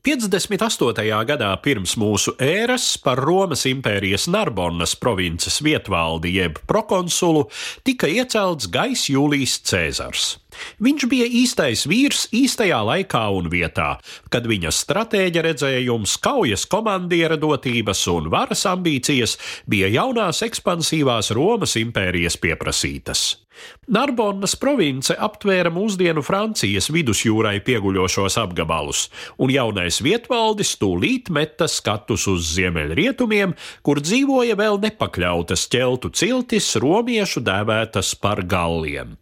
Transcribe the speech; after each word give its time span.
58. 0.00 1.02
gadā 1.28 1.50
pirms 1.60 1.92
mūsu 2.00 2.32
ēras 2.40 2.94
par 3.04 3.20
Romas 3.20 3.66
impērijas 3.68 4.30
Narbonas 4.32 4.94
provinces 4.96 5.58
vietvaldi 5.60 6.38
jeb 6.38 6.56
prokonsulu 6.70 7.42
tika 7.84 8.08
iecelts 8.08 8.70
Gais 8.72 9.02
Jūlijs 9.12 9.58
Cēzars. 9.68 10.38
Viņš 10.82 11.06
bija 11.10 11.26
īstais 11.40 11.86
vīrs 11.90 12.26
īstajā 12.36 12.80
laikā 12.86 13.22
un 13.36 13.50
vietā, 13.52 13.90
kad 14.32 14.48
viņa 14.50 14.72
stratēģa 14.74 15.44
redzējums, 15.50 16.16
kaujas 16.24 16.66
komandiera 16.70 17.38
dotības 17.40 18.06
un 18.12 18.30
varas 18.32 18.66
ambīcijas 18.70 19.36
bija 19.70 19.90
jaunās 20.00 20.42
ekspansīvās 20.46 21.32
Romas 21.36 21.76
impērijas 21.80 22.40
pieprasītas. 22.40 23.30
Narbonas 23.90 24.54
province 24.60 25.16
aptvēra 25.18 25.72
mūsdienu 25.74 26.22
Francijas 26.22 26.86
vidusjūrai 26.94 27.56
pieguļošos 27.66 28.36
apgabalus, 28.38 29.08
un 29.42 29.50
jaunais 29.50 29.98
vietvaldis 30.04 30.76
tūlīt 30.80 31.32
meta 31.34 31.66
skatus 31.68 32.28
uz 32.30 32.52
ziemeļrietumiem, 32.54 33.56
kur 33.86 34.00
dzīvoja 34.04 34.54
vēl 34.60 34.78
nepakļautas 34.84 35.66
ķeltu 35.72 36.12
ciltis, 36.14 36.70
romiešu 36.80 37.42
dēvētas 37.46 38.14
par 38.22 38.44
galliem. 38.46 39.16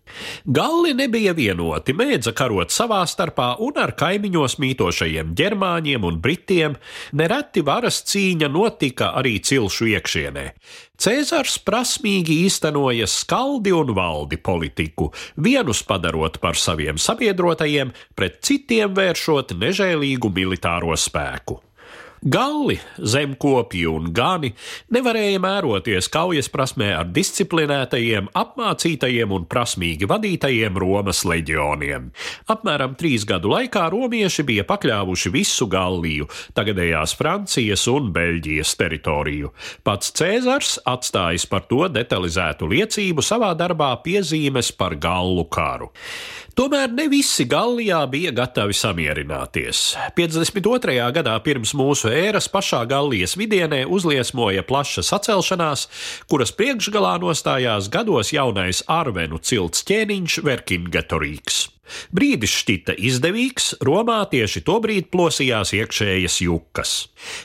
Galli 0.44 0.94
nebija 0.96 1.27
vienoti, 1.36 1.94
mēdza 1.96 2.32
karot 2.36 2.72
savā 2.74 3.00
starpā 3.08 3.54
un 3.64 3.78
ar 3.80 3.94
kaimiņos 3.98 4.58
mītošajiem 4.62 5.34
ģermāņiem 5.38 6.06
un 6.08 6.18
britiem, 6.24 6.76
nereti 7.12 7.64
varas 7.66 8.00
cīņa 8.08 8.48
notika 8.54 9.12
arī 9.20 9.36
cilšu 9.44 9.90
iekšienē. 9.94 10.46
Cēzars 10.98 11.60
prasmīgi 11.62 12.40
īstenoja 12.48 13.06
skaldi 13.06 13.70
un 13.76 13.94
valdi 13.94 14.40
politiku, 14.40 15.12
vienus 15.36 15.84
padarot 15.86 16.40
par 16.42 16.58
saviem 16.58 16.98
sabiedrotajiem, 16.98 17.94
pret 18.18 18.42
citiem 18.42 18.96
vēršot 18.98 19.54
nežēlīgu 19.60 20.34
militāro 20.34 20.98
spēku. 20.98 21.62
Galli, 22.22 22.74
zemkopi 22.98 23.84
un 23.86 24.08
gani 24.10 24.50
nevarēja 24.90 25.38
mēroties 25.38 26.08
kaujas 26.10 26.48
prasmē 26.50 26.88
ar 26.98 27.10
disciplinētajiem, 27.14 28.32
apmācītajiem 28.34 29.34
un 29.36 29.44
prasmīgi 29.46 30.08
vadītajiem 30.10 30.80
Romas 30.82 31.22
leģioniem. 31.28 32.08
Apmēram 32.50 32.96
trīs 32.98 33.26
gadu 33.28 33.52
laikā 33.52 33.84
romieši 33.94 34.42
bija 34.48 34.66
pakļāvuši 34.66 35.32
visu 35.34 35.68
Galliju, 35.70 36.26
tagadējās 36.58 37.14
Francijas 37.20 37.86
un 37.92 38.10
Beļģijas 38.16 38.74
teritoriju. 38.80 39.52
Pats 39.86 40.10
Cēzars 40.18 40.74
atstājis 40.90 41.46
par 41.46 41.68
to 41.70 41.86
detalizētu 41.92 42.66
liecību 42.74 43.22
savā 43.22 43.52
darbā 43.58 43.92
piezīmes 44.02 44.72
par 44.74 44.98
Gallu 44.98 45.46
karu. 45.46 45.92
Tomēr 46.58 46.90
ne 46.90 47.04
visi 47.06 47.44
Gallijā 47.46 48.00
bija 48.10 48.32
gatavi 48.34 48.74
samierināties. 48.74 49.92
52. 50.18 50.96
gadā 51.14 51.36
pirms 51.44 51.70
mūsu 51.78 52.07
ēras 52.12 52.50
pašā 52.52 52.82
Gallijas 52.90 53.36
vidienē 53.38 53.84
uzliesmoja 53.86 54.66
plaša 54.66 55.06
sacelšanās, 55.06 55.86
kuras 56.28 56.52
priekšgalā 56.52 57.16
nostājās 57.22 57.90
gados 57.92 58.34
jaunais 58.34 58.84
Arvenu 58.88 59.40
cilts 59.40 59.86
ķēniņš 59.88 60.42
Verkingetorīks. 60.44 61.77
Brīdis 62.14 62.52
šķita 62.62 62.94
izdevīgs, 62.98 63.72
Romā 63.84 64.20
tieši 64.30 64.62
tobrīd 64.66 65.08
plosījās 65.12 65.72
iekšējas 65.76 66.38
jukas. 66.44 66.92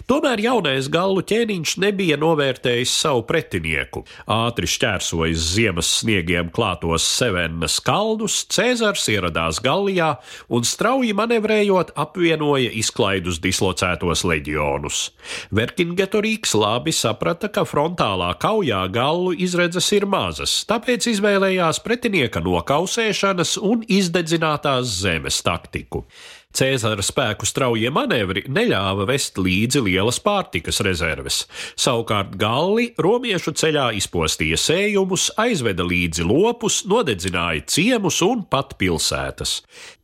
Tomēr 0.10 0.42
jaunais 0.44 0.90
gallu 0.94 1.24
ķēniņš 1.26 1.76
nebija 1.84 2.18
novērtējis 2.22 2.94
savu 3.04 3.24
pretinieku. 3.30 4.04
Ātri 4.30 4.70
šķērsojis 4.70 5.48
ziemas 5.56 5.90
sniegiem 6.00 6.52
klātos 6.54 7.06
Sevenas 7.08 7.80
kaldus, 7.84 8.44
Cēzars 8.54 9.08
ieradās 9.14 9.62
Gallijā 9.64 10.16
un 10.54 10.68
strauji 10.68 11.14
manevrējot 11.18 11.94
apvienoja 12.00 12.72
izklaidus 12.80 13.40
dislocētos 13.44 14.26
leģionus. 14.28 15.08
Verkingetorīks 15.56 16.56
labi 16.60 16.94
saprata, 16.96 17.50
ka 17.54 17.66
frontālā 17.68 18.34
kaujā 18.42 18.84
gallu 18.94 19.34
izredzes 19.34 19.90
ir 19.96 20.08
mazas, 20.10 20.60
tāpēc 20.70 21.10
izvēlējās 21.14 21.82
pretinieka 21.86 22.44
nokausēšanas 22.44 23.58
un 23.64 23.84
izdedzināšanas 23.88 24.33
iznīcinātās 24.34 24.94
zemes 25.04 25.42
taktiku. 25.46 26.06
Cēzara 26.54 27.02
spēku 27.02 27.48
straujie 27.50 27.90
manevri 27.90 28.44
neļāva 28.46 29.08
vest 29.10 29.40
līdzi 29.42 29.82
lielas 29.88 30.20
pārtikas 30.22 30.84
rezerves. 30.86 31.40
Savukārt 31.74 32.36
galli 32.38 32.92
romiešu 33.02 33.56
ceļā 33.58 33.88
izpostīja 33.98 34.60
sējumus, 34.62 35.32
aizveda 35.42 35.82
līdzi 35.88 36.28
lopus, 36.30 36.84
nodedzināja 36.86 37.66
ciemus 37.74 38.22
un 38.22 38.46
pat 38.46 38.76
pilsētas. 38.78 39.62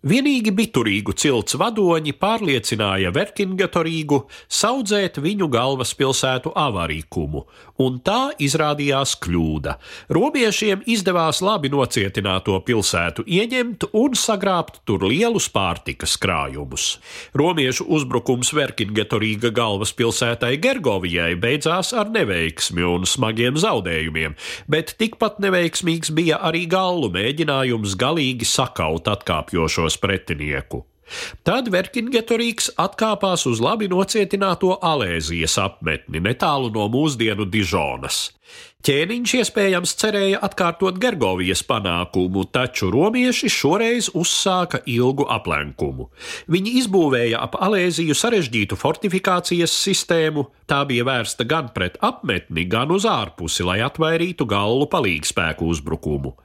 Vienīgi 0.10 0.54
biturīgu 0.56 1.14
cilts 1.20 1.58
vadoņi 1.60 2.16
pārliecināja 2.18 3.12
Verkingatorīgu 3.14 4.22
saudzēt 4.48 5.20
viņu 5.20 5.50
galvaspilsētu 5.52 6.54
avarīkumu, 6.56 7.44
un 7.84 8.00
tā 8.00 8.32
izrādījās 8.40 9.18
kļūda. 9.22 9.76
Romiešiem 10.16 10.86
izdevās 10.90 11.44
labi 11.44 11.70
nocietināto 11.74 12.58
pilsētu 12.64 13.28
ieņemt 13.28 13.90
un 13.92 14.16
sagrābt 14.18 14.82
tur 14.88 15.04
lielus 15.04 15.52
pārtikas 15.52 16.16
krājumus 16.16 16.39
krājumus. 16.40 17.00
Romiešu 17.34 17.86
uzbrukums 17.88 18.54
Verkingetorīga 18.54 19.52
galvaspilsētai 19.52 20.58
Gergovijai 20.62 21.36
beidzās 21.36 21.94
ar 21.94 22.10
neveiksmi 22.10 22.84
un 22.84 23.06
smagiem 23.06 23.58
zaudējumiem, 23.58 24.36
bet 24.68 24.96
tikpat 24.98 25.40
neveiksmīgs 25.40 26.12
bija 26.12 26.40
arī 26.42 26.68
gallu 26.68 27.10
mēģinājums 27.12 27.98
galīgi 28.00 28.46
sakaut 28.46 29.08
atkāpjošos 29.08 30.00
pretinieku. 30.00 30.86
Tad 31.44 31.72
Verkingetorīks 31.74 32.76
atkāpās 32.78 33.48
uz 33.50 33.60
labi 33.60 33.88
nocietināto 33.90 34.76
Alēzijas 34.78 35.58
apmetni 35.58 36.22
netālu 36.22 36.70
no 36.70 36.86
mūsdienu 36.88 37.50
Dižonas. 37.50 38.30
Ķēniņš 38.80 39.32
iespējams 39.42 39.92
cerēja 40.00 40.38
atkārtot 40.48 40.96
Gergovijas 41.04 41.66
panākumu, 41.68 42.46
taču 42.48 42.88
romieši 42.94 43.50
šoreiz 43.52 44.08
uzsāka 44.16 44.80
ilgu 44.88 45.26
aplenkumu. 45.28 46.06
Viņi 46.48 46.78
izbūvēja 46.80 47.42
ap 47.44 47.58
Alēziju 47.60 48.16
sarežģītu 48.16 48.78
fortifikācijas 48.80 49.76
sistēmu, 49.76 50.46
tā 50.64 50.80
bija 50.88 51.04
vērsta 51.10 51.44
gan 51.44 51.68
pret 51.76 52.00
apmetni, 52.00 52.64
gan 52.72 52.96
uz 52.96 53.04
ārpusi, 53.04 53.68
lai 53.68 53.82
atvairītu 53.84 54.48
gallu 54.48 54.88
palīgspēku 54.96 55.68
uzbrukumu. 55.76 56.38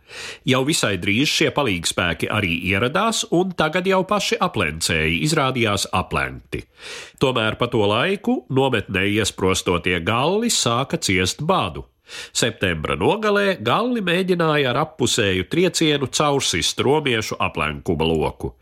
Jau 0.51 0.65
visai 0.66 0.97
drīz 0.99 1.31
šie 1.31 1.55
palīgspēki 1.55 2.34
arī 2.34 2.59
ieradās, 2.75 3.28
un 3.31 3.55
tagad 3.55 3.87
jau 3.87 4.03
paši 4.11 4.43
aplencēji 4.43 5.22
izrādījās 5.31 5.87
aplenkti. 5.95 6.66
Tomēr 7.22 7.62
pa 7.62 7.71
to 7.71 7.87
laiku 7.87 8.41
nometnē 8.51 9.06
iesprostotie 9.22 10.03
galli 10.03 10.51
sāka 10.51 10.99
ciest 10.99 11.47
badu. 11.47 11.87
Septembra 12.32 12.98
nogalē 13.00 13.56
Galli 13.65 14.03
mēģināja 14.04 14.72
ar 14.75 14.82
appusēju 14.84 15.48
triecienu 15.50 16.10
caursist 16.12 16.81
romiešu 16.84 17.38
aplenkuma 17.41 18.09
loku. 18.09 18.54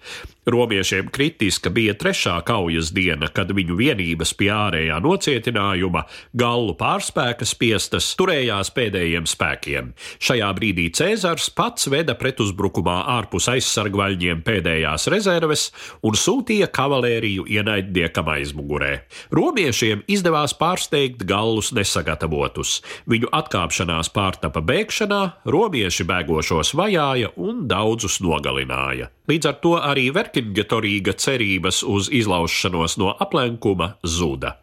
Romiešiem 0.42 1.06
kritiska 1.06 1.70
bija 1.70 1.92
trešā 1.94 2.41
kaujas 2.42 2.88
diena, 2.91 3.28
kad 3.30 3.53
viņu 3.54 3.76
vienības 3.78 4.32
pie 4.34 4.48
ārējā 4.50 4.97
nocietinājuma, 5.04 6.03
gallu 6.34 6.75
pārspēka 6.75 7.47
spiestas, 7.47 8.08
turējās 8.19 8.72
pēdējiem 8.75 9.28
spēkiem. 9.30 9.92
Šajā 10.19 10.48
brīdī 10.59 10.88
Cēzars 10.98 11.47
pats 11.54 11.86
veda 11.86 12.16
pretuzbrukumā 12.19 12.97
ārpus 13.14 13.47
aizsargvaļņiem 13.53 14.42
pēdējās 14.42 15.06
rezerves 15.14 15.69
un 16.03 16.19
sūtīja 16.19 16.66
kavalēriju 16.74 17.47
ienaidniekam 17.47 18.32
aizmugurē. 18.34 18.97
Romiešiem 19.30 20.03
izdevās 20.10 20.56
pārsteigt 20.59 21.22
gallus 21.22 21.70
nesagatavotus. 21.70 22.80
Viņu 23.06 23.30
atkāpšanās 23.32 24.12
pārtapa 24.15 24.62
bēgšanā, 24.65 25.20
romieši 25.48 26.06
bēgošos 26.09 26.75
vajāja 26.78 27.32
un 27.37 27.66
daudzus 27.70 28.20
nogalināja. 28.25 29.10
Līdz 29.31 29.50
ar 29.50 29.60
to 29.65 29.76
arī 29.81 30.09
Verkingetorīga 30.15 31.16
cerības 31.19 31.82
uz 31.87 32.10
izlaušanos 32.12 32.98
no 33.00 33.15
aplenkuma 33.26 33.94
zuda. 34.04 34.59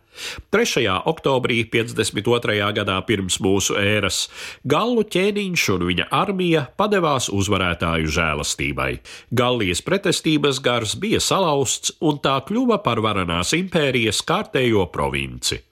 3. 0.52 0.84
oktobrī 1.06 1.64
52. 1.72 2.58
gadā 2.76 2.98
pirms 3.08 3.40
mūsu 3.44 3.78
ēras 3.80 4.26
Gallu 4.68 5.06
ķēniņš 5.08 5.66
un 5.76 5.86
viņa 5.90 6.10
armija 6.16 6.66
padevās 6.80 7.30
uzvarētāju 7.32 8.12
žēlastībai. 8.18 8.92
Gallijas 9.32 9.84
pretestības 9.86 10.60
gars 10.66 10.98
bija 11.00 11.22
salauzts, 11.24 11.96
un 12.02 12.20
tā 12.24 12.40
kļuva 12.48 12.82
par 12.84 13.02
varanās 13.06 13.56
impērijas 13.58 14.22
kārtējo 14.28 14.90
provinci. 14.94 15.64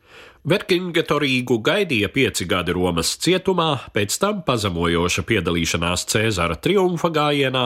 Verkingetorīgu 0.46 1.58
gaidīja 1.66 2.10
pieci 2.14 2.46
gadi 2.46 2.76
Romas 2.76 3.16
cietumā, 3.24 3.90
pēc 3.96 4.18
tam 4.22 4.44
pazemojoša 4.46 5.24
piedalīšanās 5.28 6.06
Cēzara 6.12 6.60
triumfa 6.62 7.10
gājienā, 7.14 7.64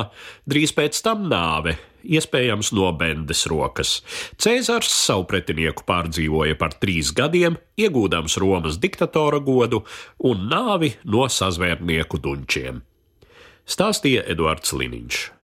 drīz 0.47 0.73
pēc 0.77 1.01
tam 1.03 1.27
nāve, 1.31 1.75
iespējams 2.03 2.71
no 2.77 2.91
bendes 2.97 3.44
rokas. 3.51 4.00
Cēzars 4.41 4.94
savu 4.94 5.27
pretinieku 5.29 5.85
pārdzīvoja 5.88 6.57
par 6.62 6.77
trīs 6.79 7.12
gadiem, 7.18 7.59
iegūdams 7.77 8.39
Romas 8.41 8.79
diktatora 8.81 9.41
godu 9.44 9.83
un 10.31 10.47
nāvi 10.51 10.95
no 11.03 11.27
sazvērnieku 11.27 12.21
dunčiem. 12.23 12.81
Stāstīja 13.68 14.25
Eduards 14.31 14.73
Liniņš. 14.73 15.31